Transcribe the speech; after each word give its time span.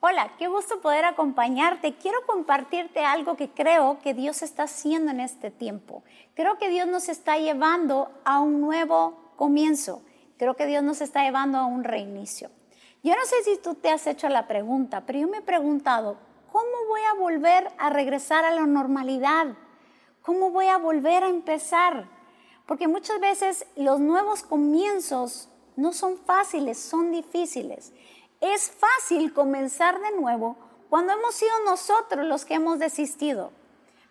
Hola, 0.00 0.30
qué 0.38 0.46
gusto 0.46 0.80
poder 0.80 1.04
acompañarte. 1.04 1.96
Quiero 1.96 2.18
compartirte 2.24 3.04
algo 3.04 3.36
que 3.36 3.50
creo 3.50 3.98
que 4.00 4.14
Dios 4.14 4.42
está 4.42 4.62
haciendo 4.62 5.10
en 5.10 5.18
este 5.18 5.50
tiempo. 5.50 6.04
Creo 6.34 6.56
que 6.56 6.68
Dios 6.68 6.86
nos 6.86 7.08
está 7.08 7.36
llevando 7.36 8.08
a 8.24 8.38
un 8.38 8.60
nuevo 8.60 9.32
comienzo. 9.34 10.02
Creo 10.36 10.54
que 10.54 10.66
Dios 10.66 10.84
nos 10.84 11.00
está 11.00 11.24
llevando 11.24 11.58
a 11.58 11.66
un 11.66 11.82
reinicio. 11.82 12.48
Yo 13.02 13.16
no 13.16 13.24
sé 13.24 13.42
si 13.42 13.56
tú 13.56 13.74
te 13.74 13.90
has 13.90 14.06
hecho 14.06 14.28
la 14.28 14.46
pregunta, 14.46 15.02
pero 15.04 15.18
yo 15.18 15.26
me 15.26 15.38
he 15.38 15.42
preguntado, 15.42 16.16
¿cómo 16.52 16.86
voy 16.88 17.00
a 17.00 17.14
volver 17.14 17.72
a 17.76 17.90
regresar 17.90 18.44
a 18.44 18.52
la 18.52 18.66
normalidad? 18.66 19.48
¿Cómo 20.22 20.52
voy 20.52 20.68
a 20.68 20.78
volver 20.78 21.24
a 21.24 21.28
empezar? 21.28 22.08
Porque 22.66 22.86
muchas 22.86 23.18
veces 23.18 23.66
los 23.74 23.98
nuevos 23.98 24.44
comienzos 24.44 25.48
no 25.74 25.92
son 25.92 26.18
fáciles, 26.18 26.78
son 26.78 27.10
difíciles. 27.10 27.92
Es 28.40 28.70
fácil 28.70 29.32
comenzar 29.32 30.00
de 30.00 30.12
nuevo 30.12 30.56
cuando 30.88 31.12
hemos 31.12 31.34
sido 31.34 31.52
nosotros 31.64 32.24
los 32.24 32.44
que 32.44 32.54
hemos 32.54 32.78
desistido, 32.78 33.50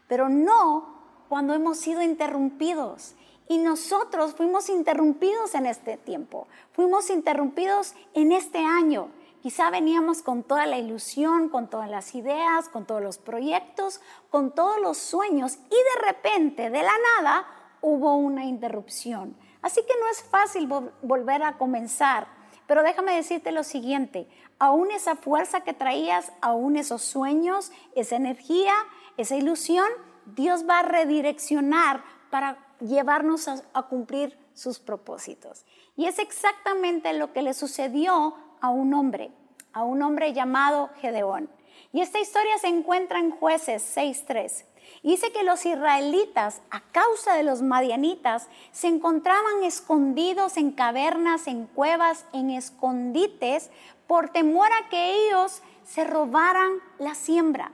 pero 0.07 0.27
no 0.27 0.97
cuando 1.29 1.53
hemos 1.53 1.77
sido 1.77 2.01
interrumpidos. 2.01 3.15
Y 3.47 3.57
nosotros 3.59 4.33
fuimos 4.33 4.67
interrumpidos 4.67 5.55
en 5.55 5.65
este 5.65 5.95
tiempo, 5.95 6.47
fuimos 6.73 7.09
interrumpidos 7.09 7.93
en 8.13 8.33
este 8.33 8.59
año. 8.59 9.09
Quizá 9.41 9.69
veníamos 9.69 10.21
con 10.21 10.43
toda 10.43 10.65
la 10.65 10.77
ilusión, 10.77 11.47
con 11.47 11.69
todas 11.69 11.89
las 11.89 12.13
ideas, 12.13 12.67
con 12.67 12.85
todos 12.85 13.01
los 13.01 13.17
proyectos, 13.19 14.01
con 14.29 14.53
todos 14.53 14.81
los 14.81 14.97
sueños 14.97 15.55
y 15.55 15.69
de 15.69 16.05
repente, 16.05 16.69
de 16.69 16.83
la 16.83 16.91
nada, 17.21 17.47
hubo 17.81 18.17
una 18.17 18.43
interrupción. 18.43 19.37
Así 19.61 19.81
que 19.83 19.93
no 20.01 20.09
es 20.09 20.23
fácil 20.23 20.67
volver 21.01 21.43
a 21.43 21.57
comenzar. 21.57 22.36
Pero 22.67 22.83
déjame 22.83 23.15
decirte 23.15 23.51
lo 23.51 23.63
siguiente, 23.63 24.27
aún 24.59 24.91
esa 24.91 25.15
fuerza 25.15 25.61
que 25.61 25.73
traías, 25.73 26.31
aún 26.41 26.75
esos 26.75 27.01
sueños, 27.01 27.71
esa 27.95 28.17
energía, 28.17 28.73
esa 29.15 29.35
ilusión, 29.35 29.87
Dios 30.25 30.67
va 30.67 30.79
a 30.79 30.83
redireccionar 30.83 32.03
para 32.29 32.57
llevarnos 32.79 33.47
a, 33.47 33.83
cumplir 33.83 34.37
sus 34.53 34.79
propósitos. 34.79 35.65
Y 35.95 36.05
es 36.05 36.19
exactamente 36.19 37.13
lo 37.13 37.31
que 37.31 37.41
le 37.41 37.53
sucedió 37.53 38.35
a 38.59 38.69
un 38.69 38.93
hombre, 38.93 39.31
a 39.73 39.83
un 39.83 40.01
hombre 40.03 40.33
llamado 40.33 40.89
Gedeón. 40.99 41.49
Y 41.97 42.01
esta 42.01 42.19
historia 42.19 42.55
se 42.59 42.67
encuentra 42.67 43.17
en 43.17 43.31
jueces 43.31 43.97
6.3. 43.97 44.65
Dice 45.01 45.31
que 45.31 45.41
los 45.41 45.65
israelitas, 45.65 46.61
a 46.69 46.81
causa 46.91 47.33
de 47.33 47.41
los 47.41 47.63
madianitas, 47.63 48.49
se 48.71 48.85
encontraban 48.85 49.63
escondidos 49.63 50.57
en 50.57 50.73
cavernas, 50.73 51.47
en 51.47 51.65
cuevas, 51.65 52.25
en 52.33 52.51
escondites, 52.51 53.71
por 54.05 54.29
temor 54.29 54.69
a 54.73 54.89
que 54.89 55.25
ellos 55.25 55.63
se 55.85 56.03
robaran 56.03 56.69
la 56.99 57.15
siembra. 57.15 57.71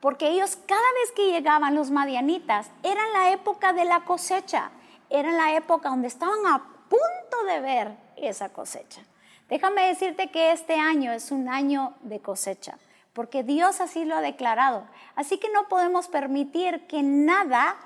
Porque 0.00 0.28
ellos 0.28 0.58
cada 0.66 0.92
vez 1.00 1.12
que 1.12 1.30
llegaban 1.30 1.74
los 1.74 1.90
madianitas, 1.90 2.70
era 2.82 3.08
la 3.14 3.32
época 3.32 3.72
de 3.72 3.86
la 3.86 4.04
cosecha, 4.04 4.70
era 5.08 5.32
la 5.32 5.56
época 5.56 5.88
donde 5.88 6.08
estaban 6.08 6.46
a 6.46 6.58
punto 6.90 7.44
de 7.46 7.60
ver 7.60 7.96
esa 8.18 8.50
cosecha. 8.50 9.00
Déjame 9.48 9.86
decirte 9.86 10.30
que 10.30 10.52
este 10.52 10.74
año 10.74 11.10
es 11.10 11.30
un 11.30 11.48
año 11.48 11.94
de 12.02 12.20
cosecha 12.20 12.76
porque 13.12 13.42
Dios 13.42 13.80
así 13.80 14.04
lo 14.04 14.16
ha 14.16 14.20
declarado. 14.20 14.84
Así 15.16 15.38
que 15.38 15.50
no 15.50 15.68
podemos 15.68 16.08
permitir 16.08 16.86
que 16.86 17.02
nada 17.02 17.76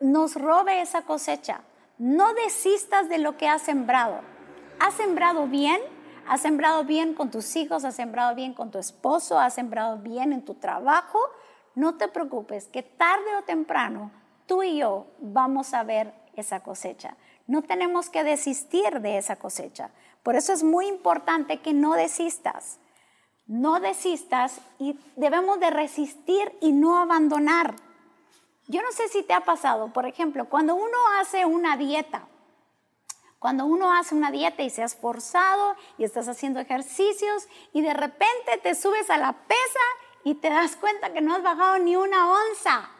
nos 0.00 0.34
robe 0.34 0.80
esa 0.80 1.02
cosecha. 1.02 1.60
No 1.98 2.32
desistas 2.34 3.08
de 3.08 3.18
lo 3.18 3.36
que 3.36 3.48
has 3.48 3.62
sembrado. 3.62 4.20
¿Has 4.78 4.94
sembrado 4.94 5.46
bien? 5.46 5.80
¿Has 6.28 6.42
sembrado 6.42 6.84
bien 6.84 7.14
con 7.14 7.30
tus 7.30 7.56
hijos? 7.56 7.84
¿Has 7.84 7.96
sembrado 7.96 8.34
bien 8.34 8.54
con 8.54 8.70
tu 8.70 8.78
esposo? 8.78 9.38
¿Has 9.38 9.54
sembrado 9.54 9.98
bien 9.98 10.32
en 10.32 10.44
tu 10.44 10.54
trabajo? 10.54 11.18
No 11.74 11.96
te 11.96 12.08
preocupes, 12.08 12.68
que 12.68 12.82
tarde 12.82 13.36
o 13.38 13.42
temprano 13.42 14.10
tú 14.46 14.62
y 14.62 14.78
yo 14.78 15.06
vamos 15.20 15.74
a 15.74 15.84
ver 15.84 16.12
esa 16.34 16.60
cosecha. 16.60 17.16
No 17.46 17.62
tenemos 17.62 18.10
que 18.10 18.24
desistir 18.24 19.00
de 19.00 19.18
esa 19.18 19.36
cosecha. 19.36 19.90
Por 20.22 20.36
eso 20.36 20.52
es 20.52 20.62
muy 20.62 20.86
importante 20.86 21.60
que 21.60 21.72
no 21.72 21.94
desistas 21.94 22.78
no 23.48 23.80
desistas 23.80 24.60
y 24.78 24.96
debemos 25.16 25.58
de 25.58 25.70
resistir 25.70 26.56
y 26.60 26.72
no 26.72 26.98
abandonar. 26.98 27.74
Yo 28.68 28.82
no 28.82 28.92
sé 28.92 29.08
si 29.08 29.22
te 29.22 29.32
ha 29.32 29.40
pasado, 29.40 29.92
por 29.92 30.06
ejemplo, 30.06 30.44
cuando 30.44 30.74
uno 30.74 30.96
hace 31.18 31.46
una 31.46 31.78
dieta, 31.78 32.28
cuando 33.38 33.64
uno 33.64 33.92
hace 33.94 34.14
una 34.14 34.30
dieta 34.30 34.62
y 34.62 34.70
se 34.70 34.82
has 34.82 34.94
forzado 34.94 35.74
y 35.96 36.04
estás 36.04 36.28
haciendo 36.28 36.60
ejercicios 36.60 37.48
y 37.72 37.80
de 37.80 37.94
repente 37.94 38.58
te 38.62 38.74
subes 38.74 39.08
a 39.08 39.16
la 39.16 39.32
pesa 39.32 39.80
y 40.24 40.34
te 40.34 40.50
das 40.50 40.76
cuenta 40.76 41.12
que 41.12 41.22
no 41.22 41.34
has 41.34 41.42
bajado 41.42 41.78
ni 41.78 41.96
una 41.96 42.30
onza. 42.30 42.90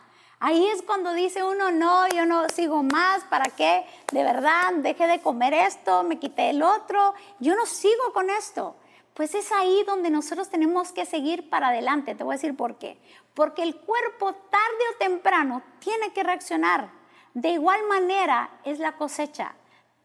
Ahí 0.40 0.66
es 0.68 0.82
cuando 0.82 1.12
dice 1.12 1.42
uno, 1.42 1.72
no, 1.72 2.08
yo 2.08 2.24
no 2.24 2.48
sigo 2.48 2.82
más, 2.82 3.24
¿para 3.24 3.50
qué? 3.50 3.84
De 4.12 4.22
verdad, 4.22 4.72
dejé 4.76 5.08
de 5.08 5.20
comer 5.20 5.52
esto, 5.52 6.04
me 6.04 6.18
quité 6.18 6.50
el 6.50 6.62
otro, 6.62 7.12
yo 7.40 7.54
no 7.56 7.66
sigo 7.66 8.12
con 8.14 8.30
esto 8.30 8.76
pues 9.18 9.34
es 9.34 9.50
ahí 9.50 9.82
donde 9.84 10.10
nosotros 10.10 10.48
tenemos 10.48 10.92
que 10.92 11.04
seguir 11.04 11.50
para 11.50 11.70
adelante. 11.70 12.14
Te 12.14 12.22
voy 12.22 12.34
a 12.34 12.36
decir 12.36 12.56
por 12.56 12.76
qué. 12.76 12.96
Porque 13.34 13.64
el 13.64 13.74
cuerpo 13.74 14.32
tarde 14.32 14.84
o 14.94 14.98
temprano 15.00 15.60
tiene 15.80 16.12
que 16.12 16.22
reaccionar. 16.22 16.92
De 17.34 17.48
igual 17.48 17.80
manera 17.88 18.48
es 18.62 18.78
la 18.78 18.92
cosecha. 18.92 19.56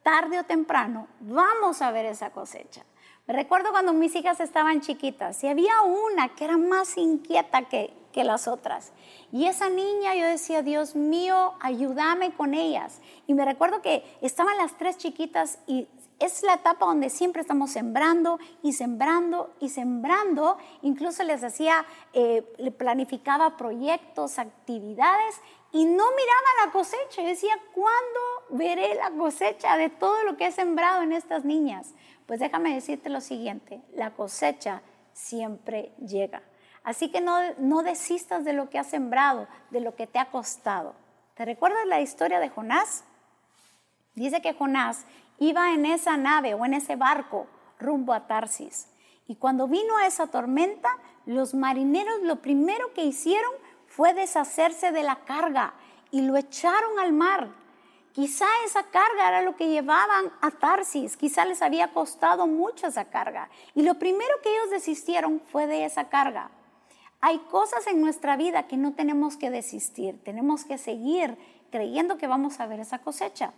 Tarde 0.01 0.40
o 0.40 0.46
temprano 0.46 1.07
vamos 1.19 1.84
a 1.84 1.91
ver 1.91 2.07
esa 2.07 2.31
cosecha. 2.31 2.85
Me 3.28 3.35
recuerdo 3.35 3.69
cuando 3.69 3.94
mis 3.94 4.16
hijas 4.16 4.40
estaban 4.40 4.81
chiquitas 4.81 5.44
y 5.44 5.47
había 5.47 5.84
una 5.84 6.30
que 6.30 6.45
era 6.45 6.57
más 6.57 6.97
inquieta 6.97 7.69
que, 7.69 7.94
que 8.13 8.24
las 8.24 8.47
otras. 8.47 8.94
Y 9.31 9.45
esa 9.45 9.69
niña 9.69 10.16
yo 10.16 10.25
decía, 10.25 10.63
Dios 10.63 10.95
mío, 10.95 11.53
ayúdame 11.59 12.34
con 12.34 12.56
ellas. 12.56 13.00
Y 13.28 13.35
me 13.35 13.45
recuerdo 13.45 13.84
que 13.84 14.03
estaban 14.22 14.57
las 14.57 14.75
tres 14.75 14.97
chiquitas 14.97 15.59
y 15.68 15.88
es 16.19 16.44
la 16.44 16.56
etapa 16.56 16.85
donde 16.85 17.09
siempre 17.09 17.41
estamos 17.41 17.72
sembrando 17.72 18.40
y 18.62 18.74
sembrando 18.74 19.53
y 19.59 19.69
sembrando. 19.69 20.57
Incluso 20.81 21.24
les 21.24 21.44
hacía, 21.44 21.85
eh, 22.13 22.41
planificaba 22.78 23.57
proyectos, 23.57 24.40
actividades 24.40 25.41
y 25.72 25.85
no 25.85 26.03
miraba 26.12 26.66
la 26.66 26.72
cosecha. 26.72 27.24
Decía, 27.24 27.56
¿cuándo 27.74 28.19
veré 28.50 28.96
la 28.96 29.12
cosecha 29.12 29.75
de 29.78 29.90
todo 29.90 30.24
lo 30.24 30.38
que 30.38 30.47
he 30.47 30.51
sembrado 30.51 31.01
en 31.01 31.13
estas 31.13 31.46
niñas? 31.46 31.94
Pues 32.25 32.40
déjame 32.40 32.74
decirte 32.74 33.09
lo 33.09 33.22
siguiente, 33.22 33.81
la 33.94 34.12
cosecha 34.12 34.81
siempre 35.13 35.91
llega. 36.06 36.41
Así 36.84 37.09
que 37.12 37.22
no, 37.22 37.38
no 37.57 37.84
desistas 37.84 38.44
de 38.44 38.53
lo 38.53 38.69
que 38.69 38.80
has 38.80 38.88
sembrado, 38.88 39.47
de 39.72 39.81
lo 39.81 39.95
que 39.95 40.07
te 40.07 40.19
ha 40.19 40.31
costado. 40.31 40.95
¿Te 41.35 41.45
recuerdas 41.45 41.85
la 41.88 42.01
historia 42.01 42.40
de 42.40 42.50
Jonás? 42.50 43.03
Dice 44.16 44.41
que 44.41 44.53
Jonás 44.53 45.06
iba 45.40 45.74
en 45.74 45.86
esa 45.86 46.18
nave 46.18 46.54
o 46.54 46.66
en 46.66 46.74
ese 46.74 46.96
barco 46.96 47.48
rumbo 47.80 48.14
a 48.14 48.28
Tarsis. 48.28 48.88
Y 49.28 49.36
cuando 49.36 49.68
vino 49.68 50.00
esa 50.00 50.28
tormenta, 50.28 50.98
los 51.26 51.54
marineros 51.54 52.22
lo 52.24 52.42
primero 52.42 52.94
que 52.94 53.06
hicieron 53.06 53.52
fue 53.88 54.14
deshacerse 54.14 54.92
de 54.92 55.04
la 55.04 55.18
carga 55.18 55.74
y 56.12 56.22
lo 56.22 56.36
echaron 56.36 57.00
al 57.00 57.14
mar. 57.14 57.50
Quizá 58.12 58.46
esa 58.66 58.84
carga 58.84 59.28
era 59.28 59.42
lo 59.42 59.56
que 59.56 59.70
llevaban 59.70 60.32
a 60.42 60.52
Tarsis, 60.52 61.18
quizá 61.18 61.46
les 61.46 61.64
había 61.64 61.92
costado 61.94 62.46
mucho 62.46 62.88
esa 62.88 63.06
carga. 63.06 63.50
Y 63.74 63.82
lo 63.82 63.96
primero 63.96 64.40
que 64.44 64.50
ellos 64.56 64.70
desistieron 64.70 65.42
fue 65.52 65.66
de 65.66 65.86
esa 65.86 66.10
carga. 66.10 66.52
Hay 67.22 67.40
cosas 67.50 67.88
en 67.88 68.02
nuestra 68.02 68.36
vida 68.36 68.68
que 68.68 68.78
no 68.78 68.94
tenemos 68.94 69.38
que 69.38 69.50
desistir, 69.50 70.22
tenemos 70.24 70.66
que 70.66 70.78
seguir 70.78 71.38
creyendo 71.72 72.18
que 72.18 72.28
vamos 72.28 72.60
a 72.60 72.68
ver 72.68 72.80
esa 72.80 73.00
cosecha. 73.00 73.54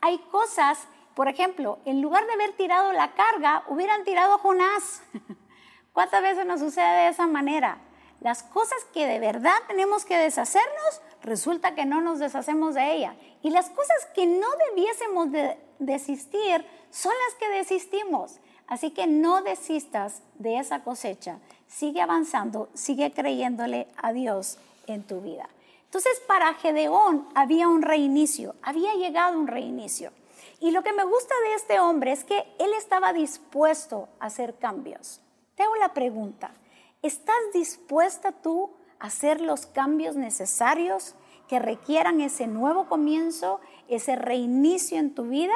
Hay 0.00 0.18
cosas 0.32 0.88
por 1.14 1.28
ejemplo, 1.28 1.78
en 1.84 2.00
lugar 2.00 2.26
de 2.26 2.32
haber 2.32 2.52
tirado 2.52 2.92
la 2.92 3.14
carga, 3.14 3.64
hubieran 3.68 4.04
tirado 4.04 4.34
a 4.34 4.38
Jonás. 4.38 5.02
¿Cuántas 5.92 6.22
veces 6.22 6.46
nos 6.46 6.60
sucede 6.60 7.04
de 7.04 7.08
esa 7.08 7.26
manera? 7.26 7.78
Las 8.20 8.42
cosas 8.42 8.78
que 8.92 9.06
de 9.06 9.18
verdad 9.18 9.54
tenemos 9.66 10.04
que 10.04 10.16
deshacernos, 10.16 11.00
resulta 11.22 11.74
que 11.74 11.86
no 11.86 12.00
nos 12.00 12.18
deshacemos 12.18 12.74
de 12.74 12.92
ella. 12.92 13.14
Y 13.42 13.50
las 13.50 13.70
cosas 13.70 14.06
que 14.14 14.26
no 14.26 14.46
debiésemos 14.68 15.32
de 15.32 15.58
desistir 15.78 16.66
son 16.90 17.12
las 17.26 17.34
que 17.38 17.48
desistimos. 17.56 18.38
Así 18.66 18.90
que 18.90 19.06
no 19.06 19.42
desistas 19.42 20.22
de 20.34 20.58
esa 20.58 20.84
cosecha. 20.84 21.38
Sigue 21.66 22.02
avanzando, 22.02 22.68
sigue 22.74 23.12
creyéndole 23.12 23.88
a 23.96 24.12
Dios 24.12 24.58
en 24.86 25.02
tu 25.02 25.20
vida. 25.20 25.48
Entonces, 25.84 26.20
para 26.28 26.54
Gedeón 26.54 27.26
había 27.34 27.68
un 27.68 27.82
reinicio, 27.82 28.54
había 28.62 28.94
llegado 28.94 29.38
un 29.38 29.48
reinicio. 29.48 30.12
Y 30.60 30.72
lo 30.72 30.82
que 30.82 30.92
me 30.92 31.04
gusta 31.04 31.34
de 31.48 31.54
este 31.54 31.80
hombre 31.80 32.12
es 32.12 32.22
que 32.22 32.46
él 32.58 32.70
estaba 32.76 33.14
dispuesto 33.14 34.10
a 34.20 34.26
hacer 34.26 34.58
cambios. 34.58 35.22
Te 35.54 35.62
hago 35.62 35.74
la 35.76 35.94
pregunta, 35.94 36.52
¿estás 37.00 37.36
dispuesta 37.54 38.32
tú 38.32 38.70
a 38.98 39.06
hacer 39.06 39.40
los 39.40 39.64
cambios 39.64 40.16
necesarios 40.16 41.14
que 41.48 41.58
requieran 41.58 42.20
ese 42.20 42.46
nuevo 42.46 42.88
comienzo, 42.88 43.60
ese 43.88 44.16
reinicio 44.16 44.98
en 44.98 45.14
tu 45.14 45.24
vida? 45.24 45.54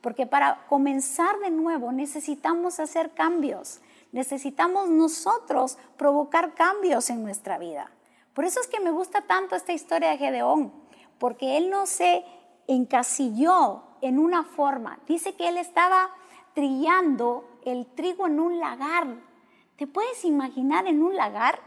Porque 0.00 0.24
para 0.24 0.66
comenzar 0.68 1.40
de 1.40 1.50
nuevo 1.50 1.90
necesitamos 1.90 2.78
hacer 2.78 3.12
cambios. 3.12 3.80
necesitamos 4.12 4.88
nosotros 4.88 5.76
provocar 5.96 6.54
cambios 6.54 7.10
en 7.10 7.24
nuestra 7.24 7.58
vida. 7.58 7.90
Por 8.32 8.44
eso 8.44 8.60
es 8.60 8.68
que 8.68 8.78
me 8.78 8.92
gusta 8.92 9.22
tanto 9.22 9.56
esta 9.56 9.72
historia 9.72 10.10
de 10.10 10.18
Gedeón, 10.18 10.72
porque 11.18 11.56
él 11.56 11.68
no 11.68 11.86
se 11.86 12.24
encasilló 12.68 13.82
en 14.04 14.18
una 14.18 14.44
forma. 14.44 14.98
Dice 15.06 15.34
que 15.34 15.48
él 15.48 15.56
estaba 15.56 16.10
trillando 16.52 17.48
el 17.64 17.86
trigo 17.86 18.26
en 18.26 18.38
un 18.38 18.60
lagar. 18.60 19.06
¿Te 19.76 19.86
puedes 19.86 20.24
imaginar 20.26 20.86
en 20.86 21.02
un 21.02 21.16
lagar? 21.16 21.58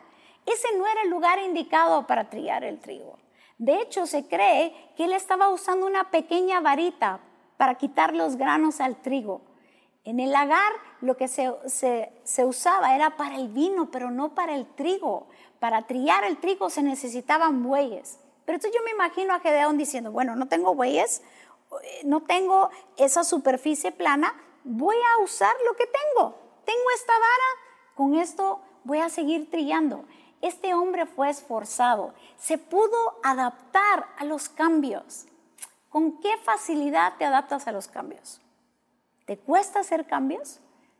Ese 0.45 0.67
no 0.77 0.85
era 0.85 1.01
el 1.01 1.09
lugar 1.09 1.39
indicado 1.39 2.05
para 2.05 2.29
trillar 2.29 2.63
el 2.63 2.79
trigo. 2.79 3.17
De 3.57 3.81
hecho, 3.81 4.05
se 4.05 4.27
cree 4.27 4.93
que 4.95 5.05
él 5.05 5.13
estaba 5.13 5.49
usando 5.49 5.87
una 5.87 6.11
pequeña 6.11 6.61
varita 6.61 7.19
para 7.57 7.73
quitar 7.75 8.13
los 8.13 8.35
granos 8.35 8.81
al 8.81 9.01
trigo. 9.01 9.41
En 10.03 10.19
el 10.19 10.31
lagar 10.31 10.71
lo 11.01 11.17
que 11.17 11.27
se, 11.27 11.51
se, 11.65 12.45
usaba 12.45 12.95
era 12.95 13.17
para 13.17 13.35
el 13.35 13.47
vino, 13.49 13.89
pero 13.89 14.11
no 14.11 14.35
para 14.35 14.53
el 14.53 14.67
trigo. 14.67 15.27
Para 15.59 15.87
trillar 15.87 16.23
el 16.23 16.37
trigo 16.37 16.69
se 16.69 16.83
necesitaban 16.83 17.63
bueyes. 17.63 18.19
Pero 18.45 18.57
entonces 18.57 18.79
yo 18.79 18.85
me 18.85 18.91
imagino 18.91 19.33
a 19.33 19.39
Gedeón 19.41 19.77
diciendo, 19.77 20.11
bueno, 20.11 20.35
no 20.37 20.47
tengo 20.47 20.73
bueyes, 20.73 21.21
no 22.03 22.21
tengo 22.23 22.69
esa 22.97 23.23
superficie 23.23 23.91
plana, 23.91 24.33
voy 24.63 24.95
a 24.95 25.23
usar 25.23 25.55
lo 25.65 25.75
que 25.75 25.85
tengo. 25.85 26.35
Tengo 26.65 26.89
esta 26.95 27.13
vara, 27.13 27.95
con 27.95 28.15
esto 28.15 28.61
voy 28.83 28.99
a 28.99 29.09
seguir 29.09 29.49
trillando. 29.49 30.05
Este 30.41 30.73
hombre 30.73 31.05
fue 31.05 31.29
esforzado, 31.29 32.13
se 32.37 32.57
pudo 32.57 33.19
adaptar 33.23 34.07
a 34.17 34.25
los 34.25 34.49
cambios. 34.49 35.25
¿Con 35.89 36.19
qué 36.19 36.37
facilidad 36.43 37.13
te 37.17 37.25
adaptas 37.25 37.67
a 37.67 37.71
los 37.71 37.87
cambios? 37.87 38.41
¿Te 39.25 39.37
cuesta 39.37 39.79
hacer 39.79 40.05
cambios? 40.05 40.59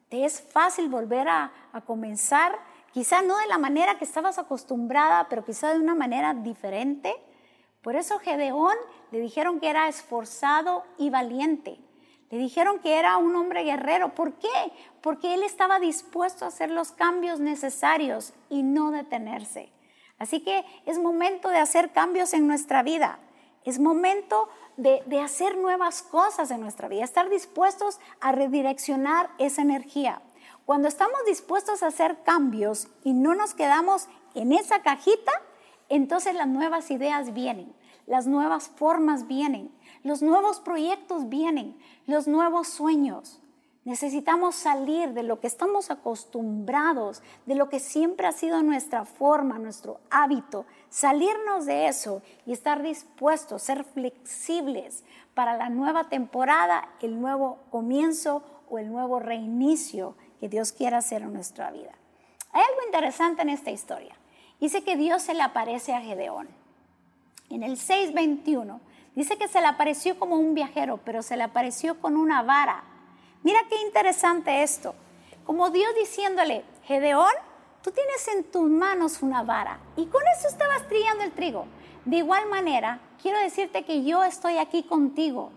¿Te 0.09 0.25
es 0.25 0.41
fácil 0.41 0.89
volver 0.89 1.27
a, 1.27 1.51
a 1.71 1.81
comenzar? 1.81 2.57
Quizá 2.93 3.21
no 3.21 3.37
de 3.37 3.47
la 3.47 3.57
manera 3.57 3.97
que 3.97 4.05
estabas 4.05 4.39
acostumbrada, 4.39 5.27
pero 5.29 5.45
quizá 5.45 5.71
de 5.73 5.79
una 5.79 5.93
manera 5.93 6.33
diferente. 6.33 7.15
Por 7.87 7.95
eso 7.95 8.19
Gedeón 8.19 8.75
le 9.11 9.21
dijeron 9.21 9.61
que 9.61 9.69
era 9.69 9.87
esforzado 9.87 10.83
y 10.97 11.09
valiente. 11.09 11.79
Le 12.29 12.37
dijeron 12.37 12.79
que 12.79 12.99
era 12.99 13.15
un 13.15 13.33
hombre 13.33 13.63
guerrero. 13.63 14.13
¿Por 14.13 14.33
qué? 14.33 14.73
Porque 14.99 15.33
él 15.33 15.41
estaba 15.41 15.79
dispuesto 15.79 16.43
a 16.43 16.49
hacer 16.49 16.69
los 16.69 16.91
cambios 16.91 17.39
necesarios 17.39 18.33
y 18.49 18.63
no 18.63 18.91
detenerse. 18.91 19.71
Así 20.19 20.41
que 20.41 20.65
es 20.85 20.99
momento 20.99 21.47
de 21.47 21.59
hacer 21.59 21.93
cambios 21.93 22.33
en 22.33 22.45
nuestra 22.45 22.83
vida. 22.83 23.19
Es 23.63 23.79
momento 23.79 24.49
de, 24.75 25.21
hacer 25.21 25.55
nuevas 25.57 26.03
cosas 26.03 26.51
en 26.51 26.59
nuestra 26.59 26.89
vida, 26.89 27.05
estar 27.05 27.29
dispuestos 27.29 28.01
a 28.19 28.33
redireccionar 28.33 29.29
esa 29.37 29.61
energía. 29.61 30.21
Cuando 30.65 30.89
estamos 30.89 31.23
dispuestos 31.25 31.83
a 31.83 31.87
hacer 31.87 32.21
cambios 32.23 32.89
y 33.05 33.13
no 33.13 33.33
nos 33.33 33.53
quedamos 33.53 34.09
en 34.35 34.51
esa 34.51 34.81
cajita, 34.81 35.31
entonces 35.89 36.35
las 36.35 36.47
nuevas 36.47 36.91
ideas 36.91 37.33
vienen, 37.33 37.73
las 38.07 38.25
nuevas 38.25 38.69
formas 38.69 39.27
vienen, 39.27 39.69
los 40.03 40.21
nuevos 40.21 40.59
proyectos 40.59 41.29
vienen, 41.29 41.77
los 42.07 42.27
nuevos 42.27 42.69
sueños. 42.69 43.39
Necesitamos 43.83 44.55
salir 44.55 45.13
de 45.13 45.23
lo 45.23 45.39
que 45.39 45.47
estamos 45.47 45.91
acostumbrados, 45.91 47.21
de 47.45 47.55
lo 47.55 47.69
que 47.69 47.79
siempre 47.79 48.27
ha 48.27 48.33
sido 48.33 48.61
nuestra 48.61 49.05
forma, 49.05 49.59
nuestro 49.59 49.99
hábito, 50.09 50.65
salirnos 50.89 51.65
de 51.65 51.87
eso 51.87 52.21
y 52.45 52.51
estar 52.51 52.81
dispuestos, 52.81 53.61
ser 53.61 53.83
flexibles 53.85 55.03
para 55.33 55.55
la 55.55 55.69
nueva 55.69 56.05
temporada, 56.05 56.89
el 57.01 57.21
nuevo 57.21 57.59
comienzo 57.69 58.43
o 58.69 58.77
el 58.77 58.91
nuevo 58.91 59.19
reinicio 59.19 60.15
que 60.39 60.49
Dios 60.49 60.71
quiera 60.71 60.97
hacer 60.97 61.21
en 61.21 61.33
nuestra 61.33 61.71
vida. 61.71 61.91
Hay 62.51 62.61
algo 62.61 62.85
interesante 62.87 63.41
en 63.41 63.49
esta 63.49 63.71
historia. 63.71 64.15
Dice 64.59 64.83
que 64.83 64.97
Dios 64.97 65.21
se 65.21 65.33
le 65.33 65.43
aparece 65.43 65.93
a 65.93 66.01
Gedeón. 66.01 66.49
En 67.49 67.63
el 67.63 67.77
6:21 67.77 68.79
dice 69.15 69.37
que 69.37 69.47
se 69.47 69.61
le 69.61 69.67
apareció 69.67 70.19
como 70.19 70.35
un 70.35 70.53
viajero, 70.53 70.99
pero 71.05 71.21
se 71.21 71.37
le 71.37 71.43
apareció 71.43 71.99
con 72.01 72.17
una 72.17 72.43
vara. 72.43 72.83
Mira 73.43 73.59
qué 73.69 73.81
interesante 73.81 74.63
esto. 74.63 74.95
Como 75.45 75.69
Dios 75.69 75.89
diciéndole, 75.97 76.65
Gedeón, 76.83 77.31
tú 77.81 77.91
tienes 77.91 78.27
en 78.27 78.43
tus 78.43 78.69
manos 78.69 79.21
una 79.21 79.43
vara 79.43 79.79
y 79.95 80.05
con 80.07 80.21
eso 80.37 80.49
estabas 80.49 80.87
trillando 80.87 81.23
el 81.23 81.31
trigo. 81.31 81.65
De 82.03 82.17
igual 82.17 82.47
manera, 82.49 82.99
quiero 83.21 83.39
decirte 83.39 83.85
que 83.85 84.03
yo 84.03 84.23
estoy 84.23 84.57
aquí 84.57 84.83
contigo. 84.83 85.51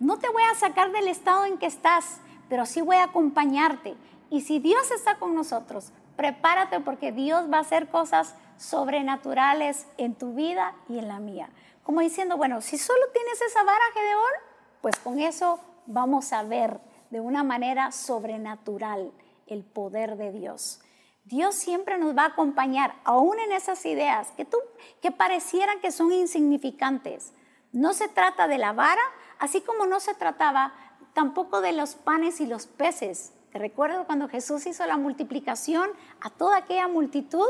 No 0.00 0.18
te 0.18 0.28
voy 0.28 0.42
a 0.42 0.54
sacar 0.54 0.92
del 0.92 1.08
estado 1.08 1.46
en 1.46 1.58
que 1.58 1.66
estás, 1.66 2.20
pero 2.48 2.66
sí 2.66 2.80
voy 2.80 2.96
a 2.96 3.04
acompañarte. 3.04 3.96
Y 4.30 4.42
si 4.42 4.58
Dios 4.58 4.90
está 4.90 5.18
con 5.18 5.34
nosotros, 5.34 5.92
prepárate 6.16 6.80
porque 6.80 7.12
Dios 7.12 7.50
va 7.52 7.58
a 7.58 7.62
hacer 7.62 7.88
cosas 7.88 8.34
sobrenaturales 8.56 9.86
en 9.98 10.14
tu 10.14 10.34
vida 10.34 10.74
y 10.88 10.98
en 10.98 11.08
la 11.08 11.18
mía. 11.18 11.50
Como 11.82 12.00
diciendo, 12.00 12.36
bueno, 12.36 12.60
si 12.60 12.78
solo 12.78 13.00
tienes 13.12 13.40
esa 13.42 13.62
vara, 13.62 13.84
Gedeón, 13.92 14.32
pues 14.80 14.96
con 14.96 15.20
eso 15.20 15.60
vamos 15.86 16.32
a 16.32 16.42
ver 16.42 16.80
de 17.10 17.20
una 17.20 17.44
manera 17.44 17.92
sobrenatural 17.92 19.12
el 19.46 19.64
poder 19.64 20.16
de 20.16 20.32
Dios. 20.32 20.80
Dios 21.24 21.54
siempre 21.54 21.98
nos 21.98 22.16
va 22.16 22.22
a 22.22 22.28
acompañar, 22.28 22.94
aún 23.04 23.38
en 23.38 23.52
esas 23.52 23.84
ideas 23.86 24.32
que, 24.32 24.44
tú, 24.44 24.56
que 25.00 25.10
parecieran 25.10 25.80
que 25.80 25.92
son 25.92 26.12
insignificantes. 26.12 27.32
No 27.72 27.92
se 27.92 28.08
trata 28.08 28.48
de 28.48 28.58
la 28.58 28.72
vara, 28.72 29.02
así 29.38 29.60
como 29.60 29.86
no 29.86 30.00
se 30.00 30.14
trataba 30.14 30.74
tampoco 31.12 31.60
de 31.60 31.72
los 31.72 31.94
panes 31.94 32.40
y 32.40 32.46
los 32.46 32.66
peces. 32.66 33.33
Te 33.54 33.60
recuerdo 33.60 34.04
cuando 34.04 34.28
Jesús 34.28 34.66
hizo 34.66 34.84
la 34.84 34.96
multiplicación 34.96 35.88
a 36.20 36.28
toda 36.28 36.56
aquella 36.56 36.88
multitud, 36.88 37.46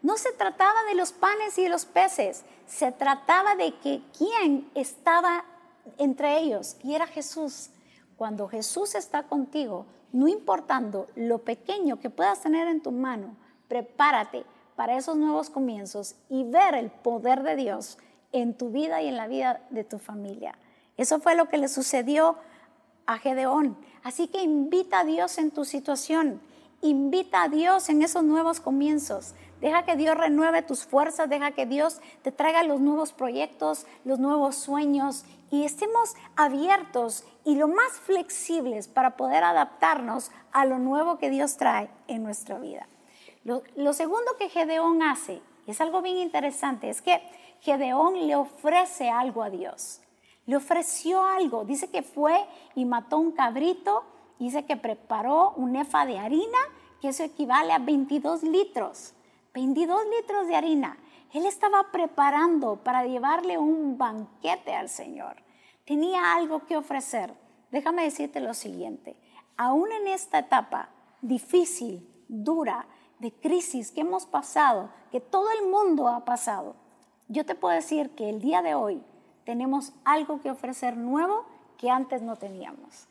no 0.00 0.16
se 0.16 0.32
trataba 0.32 0.82
de 0.88 0.94
los 0.94 1.12
panes 1.12 1.58
y 1.58 1.64
de 1.64 1.68
los 1.68 1.84
peces, 1.84 2.46
se 2.66 2.90
trataba 2.90 3.54
de 3.54 3.74
que 3.80 4.00
quién 4.16 4.70
estaba 4.74 5.44
entre 5.98 6.38
ellos 6.38 6.78
y 6.82 6.94
era 6.94 7.06
Jesús. 7.06 7.68
Cuando 8.16 8.48
Jesús 8.48 8.94
está 8.94 9.24
contigo, 9.24 9.84
no 10.10 10.26
importando 10.26 11.06
lo 11.16 11.40
pequeño 11.40 12.00
que 12.00 12.08
puedas 12.08 12.40
tener 12.40 12.66
en 12.66 12.80
tu 12.80 12.90
mano, 12.90 13.36
prepárate 13.68 14.46
para 14.74 14.96
esos 14.96 15.18
nuevos 15.18 15.50
comienzos 15.50 16.14
y 16.30 16.44
ver 16.44 16.74
el 16.74 16.90
poder 16.90 17.42
de 17.42 17.56
Dios 17.56 17.98
en 18.32 18.56
tu 18.56 18.70
vida 18.70 19.02
y 19.02 19.08
en 19.08 19.18
la 19.18 19.26
vida 19.26 19.60
de 19.68 19.84
tu 19.84 19.98
familia. 19.98 20.56
Eso 20.96 21.20
fue 21.20 21.34
lo 21.34 21.50
que 21.50 21.58
le 21.58 21.68
sucedió 21.68 22.38
a 23.06 23.18
Gedeón. 23.18 23.76
Así 24.02 24.28
que 24.28 24.42
invita 24.42 25.00
a 25.00 25.04
Dios 25.04 25.38
en 25.38 25.50
tu 25.50 25.64
situación, 25.64 26.40
invita 26.80 27.44
a 27.44 27.48
Dios 27.48 27.88
en 27.88 28.02
esos 28.02 28.24
nuevos 28.24 28.60
comienzos. 28.60 29.34
Deja 29.60 29.84
que 29.84 29.96
Dios 29.96 30.16
renueve 30.16 30.62
tus 30.62 30.84
fuerzas, 30.84 31.30
deja 31.30 31.52
que 31.52 31.66
Dios 31.66 32.00
te 32.22 32.32
traiga 32.32 32.64
los 32.64 32.80
nuevos 32.80 33.12
proyectos, 33.12 33.86
los 34.04 34.18
nuevos 34.18 34.56
sueños 34.56 35.24
y 35.52 35.64
estemos 35.64 36.14
abiertos 36.34 37.24
y 37.44 37.54
lo 37.54 37.68
más 37.68 37.92
flexibles 37.92 38.88
para 38.88 39.16
poder 39.16 39.44
adaptarnos 39.44 40.32
a 40.50 40.64
lo 40.64 40.78
nuevo 40.78 41.18
que 41.18 41.30
Dios 41.30 41.58
trae 41.58 41.90
en 42.08 42.24
nuestra 42.24 42.58
vida. 42.58 42.88
Lo, 43.44 43.62
lo 43.76 43.92
segundo 43.92 44.36
que 44.38 44.48
Gedeón 44.48 45.02
hace, 45.02 45.42
y 45.66 45.70
es 45.70 45.80
algo 45.80 46.02
bien 46.02 46.16
interesante, 46.16 46.90
es 46.90 47.02
que 47.02 47.22
Gedeón 47.60 48.26
le 48.26 48.34
ofrece 48.34 49.10
algo 49.10 49.42
a 49.42 49.50
Dios. 49.50 50.00
Le 50.52 50.56
ofreció 50.56 51.24
algo. 51.24 51.64
Dice 51.64 51.88
que 51.88 52.02
fue 52.02 52.44
y 52.74 52.84
mató 52.84 53.16
un 53.16 53.32
cabrito. 53.32 54.04
Dice 54.38 54.66
que 54.66 54.76
preparó 54.76 55.54
un 55.56 55.76
efa 55.76 56.04
de 56.04 56.18
harina, 56.18 56.58
que 57.00 57.08
eso 57.08 57.22
equivale 57.22 57.72
a 57.72 57.78
22 57.78 58.42
litros. 58.42 59.14
22 59.54 60.02
litros 60.14 60.46
de 60.48 60.56
harina. 60.56 60.98
Él 61.32 61.46
estaba 61.46 61.90
preparando 61.90 62.76
para 62.84 63.06
llevarle 63.06 63.56
un 63.56 63.96
banquete 63.96 64.74
al 64.74 64.90
Señor. 64.90 65.36
Tenía 65.86 66.34
algo 66.34 66.66
que 66.66 66.76
ofrecer. 66.76 67.32
Déjame 67.70 68.02
decirte 68.02 68.38
lo 68.40 68.52
siguiente. 68.52 69.16
Aún 69.56 69.90
en 69.90 70.06
esta 70.06 70.40
etapa 70.40 70.90
difícil, 71.22 72.06
dura, 72.28 72.86
de 73.20 73.32
crisis 73.32 73.90
que 73.90 74.02
hemos 74.02 74.26
pasado, 74.26 74.90
que 75.10 75.20
todo 75.20 75.46
el 75.50 75.70
mundo 75.70 76.08
ha 76.08 76.26
pasado, 76.26 76.76
yo 77.28 77.46
te 77.46 77.54
puedo 77.54 77.74
decir 77.74 78.10
que 78.10 78.28
el 78.28 78.42
día 78.42 78.60
de 78.60 78.74
hoy 78.74 79.02
tenemos 79.44 79.92
algo 80.04 80.40
que 80.40 80.50
ofrecer 80.50 80.96
nuevo 80.96 81.44
que 81.78 81.90
antes 81.90 82.22
no 82.22 82.36
teníamos. 82.36 83.08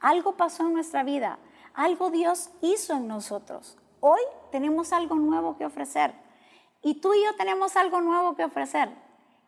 Algo 0.00 0.36
pasó 0.36 0.64
en 0.66 0.74
nuestra 0.74 1.02
vida, 1.02 1.38
algo 1.74 2.10
Dios 2.10 2.50
hizo 2.60 2.94
en 2.94 3.08
nosotros. 3.08 3.76
Hoy 4.00 4.20
tenemos 4.52 4.92
algo 4.92 5.16
nuevo 5.16 5.56
que 5.56 5.66
ofrecer 5.66 6.14
y 6.82 6.94
tú 6.94 7.14
y 7.14 7.24
yo 7.24 7.34
tenemos 7.36 7.76
algo 7.76 8.00
nuevo 8.00 8.36
que 8.36 8.44
ofrecer 8.44 8.90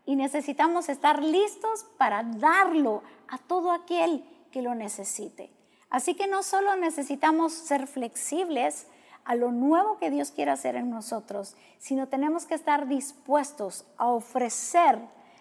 y 0.06 0.16
necesitamos 0.16 0.88
estar 0.88 1.23
listos 1.23 1.85
para 1.99 2.23
darlo 2.23 3.02
a 3.28 3.38
todo 3.38 3.73
aquel 3.73 4.25
que 4.50 4.62
lo 4.62 4.75
necesite. 4.75 5.52
Así 5.90 6.14
que 6.14 6.26
no 6.26 6.42
solo 6.42 6.76
necesitamos 6.76 7.52
ser 7.52 7.87
flexibles 7.87 8.87
a 9.25 9.35
lo 9.35 9.52
nuevo 9.52 9.99
que 9.99 10.11
Dios 10.11 10.30
quiere 10.30 10.52
hacer 10.52 10.76
en 10.76 10.88
nosotros, 10.88 11.56
sino 11.78 12.09
tenemos 12.09 12.47
que 12.47 12.54
estar 12.54 12.87
dispuestos 12.87 13.85
a 13.99 14.09
ofrecer 14.09 14.99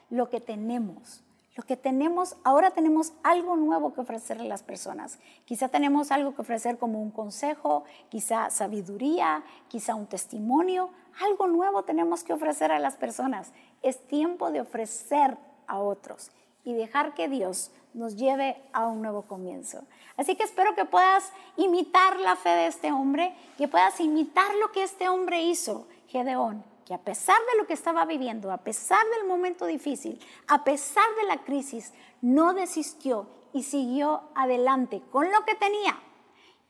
lo 0.10 0.30
que 0.30 0.40
tenemos, 0.40 1.24
lo 1.56 1.64
que 1.64 1.78
tenemos, 1.78 2.36
ahora 2.44 2.72
tenemos 2.72 3.14
algo 3.24 3.56
nuevo 3.56 3.94
que 3.94 4.02
ofrecerle 4.02 4.44
a 4.44 4.50
las 4.50 4.64
personas. 4.64 5.20
Quizá 5.46 5.70
tenemos 5.70 6.12
algo 6.12 6.36
que 6.36 6.42
ofrecer 6.42 6.78
como 6.78 7.02
un 7.02 7.12
consejo, 7.12 7.86
quizá 8.10 8.50
sabiduría, 8.50 9.44
quizá 9.70 9.96
un 9.96 10.06
testimonio. 10.06 10.90
Algo 11.22 11.48
nuevo 11.48 11.84
tenemos 11.84 12.26
que 12.26 12.34
ofrecer 12.34 12.74
a 12.74 12.80
las 12.80 12.98
personas. 12.98 13.54
Es 13.84 14.06
tiempo 14.06 14.52
de 14.52 14.62
ofrecer 14.62 15.38
a 15.68 15.80
otros 15.80 16.30
y 16.66 16.74
dejar 16.74 17.14
que 17.14 17.30
Dios 17.30 17.72
nos 17.94 18.18
lleve 18.18 18.62
a 18.74 18.88
un 18.88 19.02
nuevo 19.02 19.22
comienzo. 19.22 19.80
Así 20.18 20.36
que 20.36 20.44
espero 20.44 20.76
que 20.76 20.84
puedas 20.84 21.32
imitar 21.56 22.20
la 22.20 22.36
fe 22.36 22.50
de 22.50 22.68
este 22.68 22.92
hombre, 22.92 23.34
que 23.58 23.70
puedas 23.70 24.02
imitar 24.02 24.54
lo 24.56 24.74
que 24.74 24.84
este 24.84 25.08
hombre 25.08 25.42
hizo, 25.44 25.88
Gedeón 26.08 26.75
que 26.86 26.94
a 26.94 27.00
pesar 27.00 27.38
de 27.52 27.58
lo 27.58 27.68
que 27.68 27.74
estaba 27.74 28.06
viviendo, 28.06 28.52
a 28.52 28.60
pesar 28.60 29.04
del 29.18 29.28
momento 29.28 29.66
difícil, 29.66 30.20
a 30.48 30.64
pesar 30.64 31.08
de 31.20 31.28
la 31.28 31.44
crisis, 31.44 31.94
no 32.22 32.54
desistió 32.54 33.28
y 33.54 33.64
siguió 33.64 34.24
adelante 34.36 35.02
con 35.12 35.32
lo 35.32 35.44
que 35.46 35.56
tenía. 35.56 36.00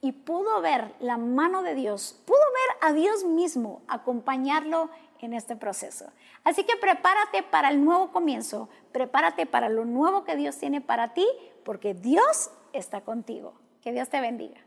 Y 0.02 0.14
pudo 0.14 0.62
ver 0.62 0.96
la 1.00 1.18
mano 1.18 1.64
de 1.64 1.76
Dios, 1.76 2.22
pudo 2.26 2.38
ver 2.38 2.90
a 2.90 2.94
Dios 2.94 3.26
mismo 3.26 3.82
acompañarlo 3.88 4.90
en 5.20 5.34
este 5.34 5.56
proceso. 5.56 6.12
Así 6.44 6.64
que 6.64 6.78
prepárate 6.78 7.44
para 7.44 7.70
el 7.70 7.84
nuevo 7.84 8.12
comienzo, 8.12 8.70
prepárate 8.92 9.46
para 9.46 9.68
lo 9.68 9.84
nuevo 9.84 10.24
que 10.24 10.36
Dios 10.36 10.58
tiene 10.58 10.80
para 10.80 11.14
ti, 11.14 11.28
porque 11.64 11.94
Dios 11.94 12.52
está 12.72 13.02
contigo. 13.02 13.54
Que 13.82 13.92
Dios 13.92 14.10
te 14.10 14.22
bendiga. 14.22 14.62